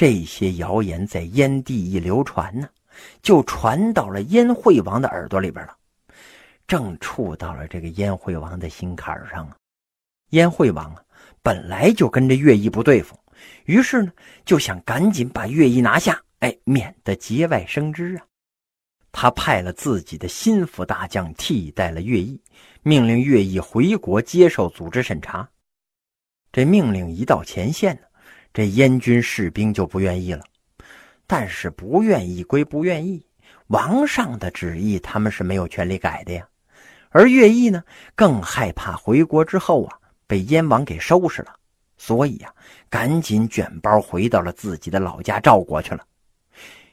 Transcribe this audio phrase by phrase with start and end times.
[0.00, 2.66] 这些谣言在燕地一流传呢，
[3.20, 5.76] 就传到了燕惠王的耳朵里边了，
[6.66, 9.54] 正触到了这个燕惠王的心坎上啊。
[10.30, 11.04] 燕惠王啊，
[11.42, 13.14] 本来就跟着乐毅不对付，
[13.66, 14.10] 于是呢，
[14.46, 18.24] 就想赶紧把乐毅拿下，哎，免得节外生枝啊。
[19.12, 22.40] 他派了自己的心腹大将替代了乐毅，
[22.82, 25.46] 命令乐毅回国接受组织审查。
[26.50, 28.06] 这命令一到前线呢，
[28.52, 30.44] 这燕军士兵就不愿意了。
[31.26, 33.24] 但是不愿意归不愿意，
[33.68, 36.44] 王上的旨意他们是没有权利改的呀。
[37.10, 37.82] 而乐毅呢，
[38.14, 39.96] 更害怕回国之后啊
[40.26, 41.54] 被燕王给收拾了，
[41.96, 42.52] 所以啊，
[42.88, 46.04] 赶紧卷包回到了自己的老家赵国去了。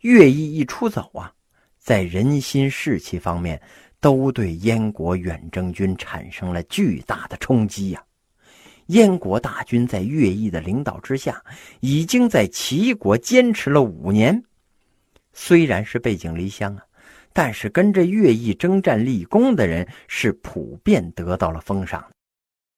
[0.00, 1.32] 乐毅一出走啊，
[1.78, 3.60] 在人心士气方面
[4.00, 8.02] 都对燕国远征军产生了巨大的冲击呀。
[8.90, 11.42] 燕国大军在乐毅的领导之下，
[11.78, 14.42] 已经在齐国坚持了五年。
[15.32, 16.82] 虽然是背井离乡啊，
[17.32, 22.04] 但是跟着乐毅征战立功的人是普遍得到了封赏，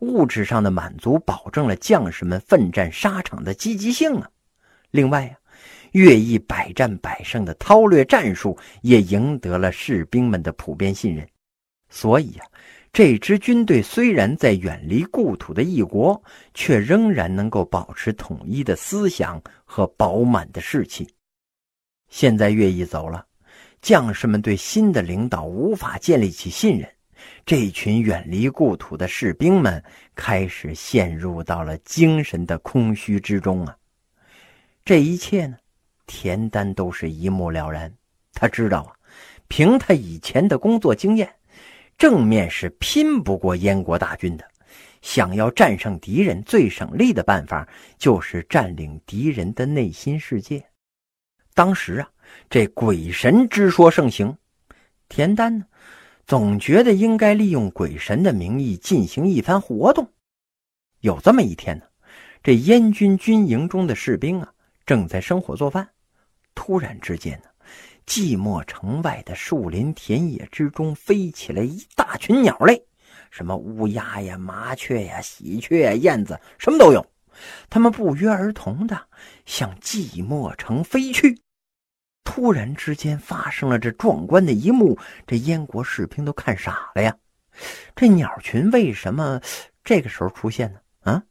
[0.00, 4.28] 物质上的满足保证了将士们奋战沙场的积极性啊。
[4.90, 5.34] 另外啊，
[5.92, 11.26] 乐毅百战百胜的韬略战术也赢得了士兵们的普遍信任，
[11.88, 12.44] 所以呀。
[12.94, 16.22] 这支军队虽然在远离故土的异国，
[16.54, 21.04] 却仍然能够保持统一的思想和饱满的士气。
[22.08, 23.26] 现在乐毅走了，
[23.82, 26.88] 将士们对新的领导无法建立起信任，
[27.44, 29.82] 这群远离故土的士兵们
[30.14, 33.76] 开始陷入到了精神的空虚之中啊！
[34.84, 35.56] 这一切呢，
[36.06, 37.92] 田丹都是一目了然。
[38.34, 38.94] 他知道啊，
[39.48, 41.28] 凭他以前的工作经验。
[41.96, 44.44] 正面是拼不过燕国大军的，
[45.00, 50.64] 想要战胜敌人，最省力的办法就是占领敌人的内心世界。
[51.54, 52.10] 当时啊，
[52.50, 54.36] 这鬼神之说盛行，
[55.08, 55.66] 田丹呢，
[56.26, 60.10] 总觉得应该利用鬼神的名义进行一番活动。
[61.00, 61.84] 有这么一天呢，
[62.42, 64.52] 这燕军军营中的士兵啊，
[64.84, 65.88] 正在生火做饭，
[66.54, 67.48] 突然之间呢。
[68.06, 72.84] 寂寞城外的树林田野之中，飞起来一大群鸟类，
[73.30, 77.04] 什么乌鸦呀、麻雀呀、喜鹊呀、燕子，什么都有。
[77.68, 79.08] 它们不约而同的
[79.46, 81.36] 向寂寞城飞去。
[82.22, 87.16] 突然之间，发生了这壮观的一幕，这燕国士兵都看傻了呀！
[87.94, 89.40] 这鸟群为什么
[89.82, 90.80] 这个时候出现呢？
[91.12, 91.22] 啊，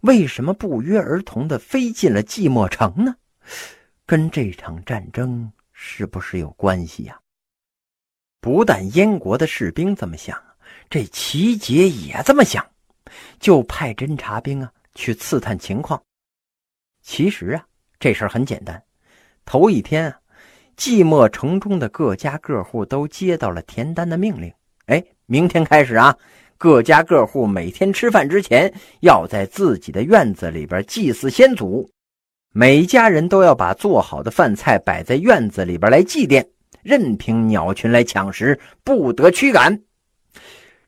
[0.00, 3.14] 为什么不约而同的飞进了寂寞城呢？
[4.06, 5.52] 跟这场战争。
[5.84, 7.18] 是不是有关系呀？
[8.40, 10.40] 不但燕国的士兵这么想，
[10.88, 12.64] 这齐杰也这么想，
[13.40, 16.00] 就派侦察兵啊去刺探情况。
[17.02, 17.66] 其实啊，
[17.98, 18.80] 这事儿很简单。
[19.44, 20.20] 头一天啊，
[20.76, 24.54] 寂寞城中的各家各户都接到了田丹的命令。
[24.86, 26.16] 哎，明天开始啊，
[26.56, 31.90] 各家各户每天吃饭之前，要在自己的院子里边祭祀先祖。
[32.54, 36.46] 每一家人都要把做好的饭菜摆在院子里边来祭奠，
[36.82, 39.80] 任凭鸟群来抢食，不得驱赶。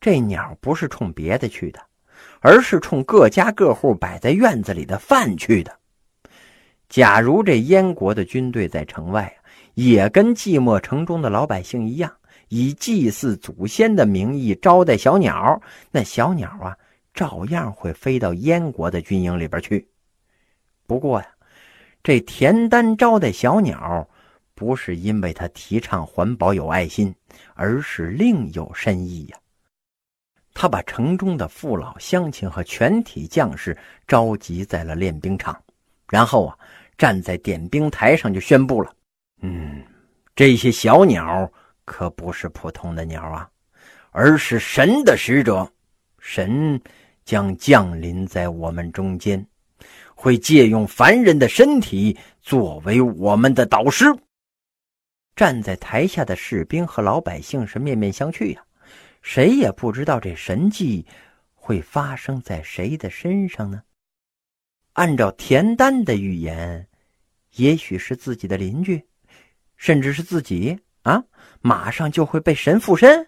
[0.00, 1.80] 这鸟不是冲别的去的，
[2.38, 5.76] 而是冲各家各户摆在院子里的饭去的。
[6.88, 9.36] 假如这燕国的军队在城外，
[9.74, 12.08] 也跟寂寞城中的老百姓一样，
[12.50, 15.60] 以祭祀祖先的名义招待小鸟，
[15.90, 16.76] 那小鸟啊，
[17.12, 19.88] 照样会飞到燕国的军营里边去。
[20.86, 21.26] 不过呀。
[22.02, 24.08] 这田丹招待小鸟，
[24.54, 27.14] 不是因为他提倡环保有爱心，
[27.54, 29.38] 而是另有深意呀。
[30.54, 33.76] 他把城中的父老乡亲和全体将士
[34.06, 35.56] 召集在了练兵场，
[36.08, 36.58] 然后啊，
[36.96, 38.92] 站在点兵台上就宣布了
[39.42, 39.82] ：“嗯，
[40.34, 41.48] 这些小鸟
[41.84, 43.48] 可不是普通的鸟啊，
[44.10, 45.70] 而是神的使者，
[46.18, 46.80] 神
[47.24, 49.44] 将降临在我们中间。”
[50.20, 54.04] 会借用凡人的身体作为我们的导师。
[55.36, 58.60] 站在台下的士兵和老百姓是面面相觑呀，
[59.22, 61.06] 谁也不知道这神迹
[61.54, 63.80] 会发生在谁的身上呢？
[64.94, 66.88] 按照田丹的预言，
[67.54, 69.00] 也许是自己的邻居，
[69.76, 71.22] 甚至是自己啊，
[71.60, 73.24] 马上就会被神附身。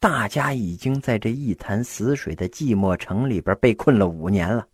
[0.00, 4.66] 大家已经在这一潭死水的寂寞城里边被困了五年了。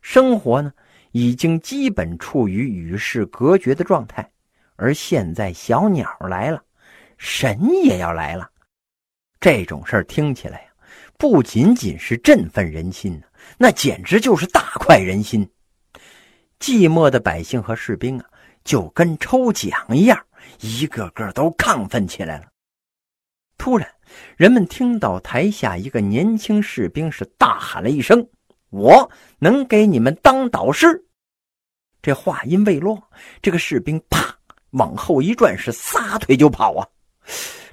[0.00, 0.72] 生活呢，
[1.12, 4.30] 已经基本处于与世隔绝的状态，
[4.76, 6.62] 而现在小鸟来了，
[7.18, 8.50] 神也要来了。
[9.38, 10.68] 这种事儿听起来，
[11.18, 13.20] 不仅仅是振奋人心，
[13.58, 15.48] 那简直就是大快人心。
[16.58, 18.26] 寂寞的百姓和士兵啊，
[18.64, 20.26] 就跟抽奖一样，
[20.60, 22.46] 一个个都亢奋起来了。
[23.56, 23.86] 突然，
[24.36, 28.26] 人们听到台下一个年轻士兵是大喊了一声
[28.70, 31.04] ：“我能给你们当导师。”
[32.02, 32.98] 这话音未落，
[33.42, 34.34] 这个士兵啪
[34.70, 36.88] 往后一转，是撒腿就跑啊！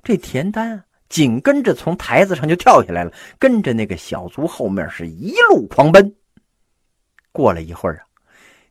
[0.04, 6.14] 这田丹紧跟着从台子上就跳下来了，跟着那个小卒后面是一路狂奔。
[7.32, 8.04] 过了一会儿啊，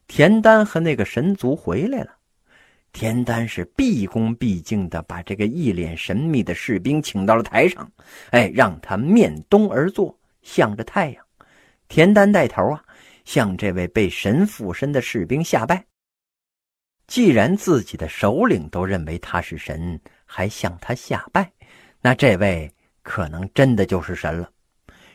[0.07, 2.11] 田丹和那个神族回来了。
[2.93, 7.91] 田丹是毕恭毕敬的把这个一脸神秘的士兵请到了台上，
[8.31, 11.26] 哎，让他面东而坐，向着太阳。
[11.89, 12.85] 田丹带头啊，
[13.25, 15.85] 向这位被神附身的士兵下拜。
[17.07, 21.51] 既然自己的首领都认为他是神，还向他下拜，
[22.01, 22.73] 那这位
[23.03, 24.51] 可能真的就是神了。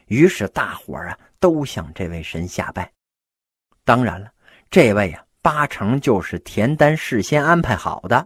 [0.07, 2.91] 于是大伙儿啊，都向这位神下拜。
[3.83, 4.31] 当然了，
[4.69, 8.25] 这位啊，八成就是田丹事先安排好的。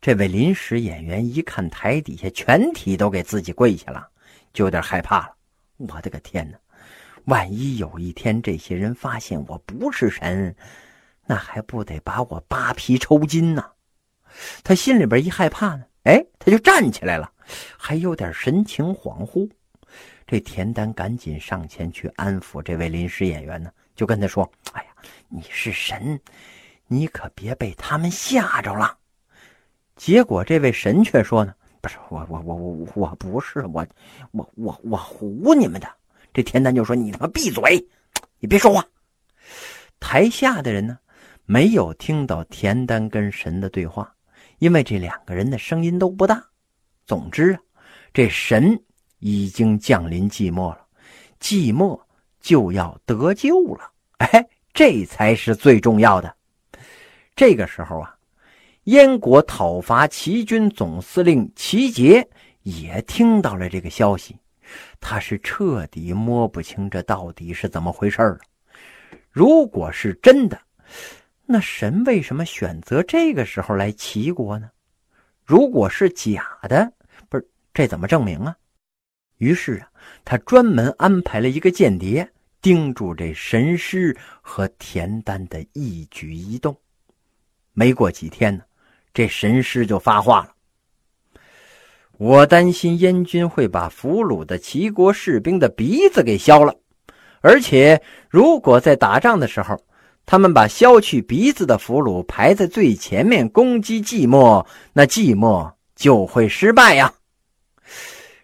[0.00, 4.08] 这位临时演员一看台底下全体都给自己跪下了，
[4.52, 5.36] 就有点害怕了。
[5.76, 6.58] 我的个天哪！
[7.26, 10.54] 万一有一天这些人发现我不是神，
[11.26, 13.64] 那还不得把我扒皮抽筋呢？
[14.64, 17.30] 他心里边一害怕呢，哎，他就站起来了，
[17.76, 19.48] 还有点神情恍惚。
[20.26, 23.70] 这田丹赶紧上前去安抚这位临时演员呢。
[23.94, 24.90] 就跟他说：“哎呀，
[25.28, 26.18] 你是神，
[26.86, 28.96] 你可别被他们吓着了。”
[29.96, 33.86] 结果这位神却说：“呢，不是我，我，我，我，我不是我，
[34.30, 35.86] 我，我，我唬你们的。”
[36.32, 37.86] 这田丹就说：“你他妈闭嘴，
[38.38, 38.86] 你别说话。”
[40.00, 40.98] 台下的人呢，
[41.44, 44.14] 没有听到田丹跟神的对话，
[44.58, 46.44] 因为这两个人的声音都不大。
[47.06, 47.60] 总之啊，
[48.12, 48.80] 这神
[49.18, 50.86] 已经降临寂寞了，
[51.40, 52.00] 寂寞。
[52.42, 54.44] 就要得救了，哎，
[54.74, 56.36] 这才是最重要的。
[57.36, 58.16] 这个时候啊，
[58.86, 62.28] 燕国讨伐齐军总司令齐杰
[62.64, 64.36] 也听到了这个消息，
[65.00, 68.38] 他是彻底摸不清这到底是怎么回事了。
[69.30, 70.60] 如果是真的，
[71.46, 74.70] 那神为什么选择这个时候来齐国呢？
[75.44, 76.92] 如果是假的，
[77.28, 78.56] 不是这怎么证明啊？
[79.38, 79.90] 于是啊，
[80.24, 82.30] 他专门安排了一个间谍，
[82.60, 86.76] 盯住这神师和田丹的一举一动。
[87.72, 88.62] 没过几天呢，
[89.12, 90.54] 这神师就发话了
[92.22, 96.72] ：“我担心燕军会把俘虏的齐国士兵的鼻子给削了，
[97.40, 99.76] 而且如果在打仗的时候，
[100.24, 107.12] 他们把削去鼻子的俘虏排在最前面攻击寂寞，那寂寞就会失败呀。”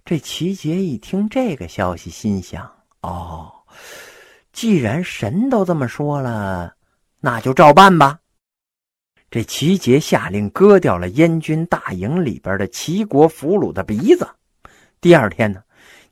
[0.05, 2.69] 这齐杰一听这个消息，心想
[3.03, 3.49] ：“哦，
[4.53, 6.73] 既然神都这么说了，
[7.21, 8.19] 那就照办吧。”
[9.31, 14.29] 这齐杰下令割掉了燕军大营里边的齐国俘虏的鼻子。
[15.01, 15.63] 第二天呢，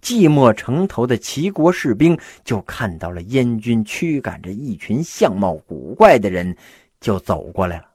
[0.02, 6.56] 寂寞城头的齐国士兵就看到了燕军驱赶着一群相貌古怪的人，
[7.00, 7.88] 就走过来了。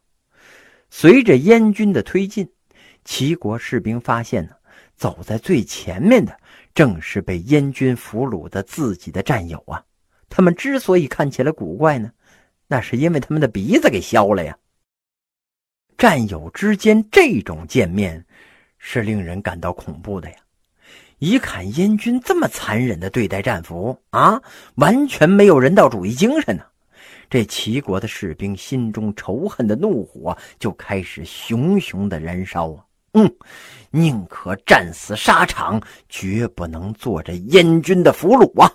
[0.89, 2.49] 随着燕军的推进，
[3.05, 4.51] 齐国士兵发现呢。
[4.97, 6.37] 走在最前面的
[6.75, 9.83] 正是被燕军俘虏的自己的战友啊！
[10.29, 12.11] 他们之所以看起来古怪呢，
[12.67, 14.55] 那是因为他们的鼻子给削了呀。
[16.01, 18.25] 战友之间这种见面，
[18.79, 20.35] 是令人感到恐怖的呀！
[21.19, 24.41] 一看燕军这么残忍的对待战俘啊，
[24.77, 26.63] 完全没有人道主义精神呢。
[27.29, 32.83] 这齐国的士兵心中仇恨的怒火就开始熊熊的燃烧啊！
[33.13, 33.31] 嗯，
[33.91, 35.79] 宁可战死沙场，
[36.09, 38.73] 绝不能做这燕军的俘虏啊！